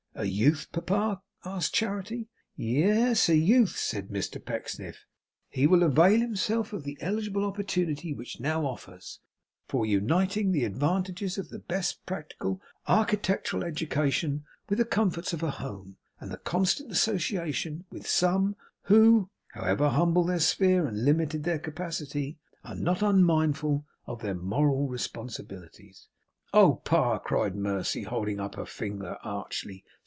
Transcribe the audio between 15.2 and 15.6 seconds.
of a